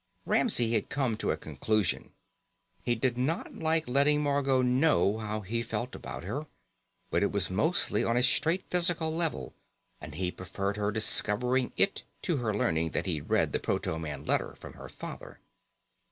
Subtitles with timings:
[0.25, 2.13] Ramsey had come to a conclusion:
[2.81, 6.47] he did not like letting Margot know how he felt about her,
[7.11, 9.53] but it was mostly on a straight physical level
[10.01, 14.25] and he preferred her discovering it to her learning that he'd read the proto man
[14.25, 15.39] letter from her father.